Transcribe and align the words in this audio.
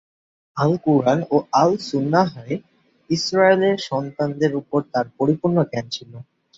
আল-কুরআন 0.57 1.19
ও 1.31 1.57
আল-সুন্নাহয় 1.61 2.55
ইস্রায়েলের 3.09 3.77
সন্তানদের 3.89 4.51
উপর 4.55 4.79
তার 4.93 5.05
পরিপূর্ণ 5.17 5.57
জ্ঞান 5.69 5.85
ছিল। 5.95 6.11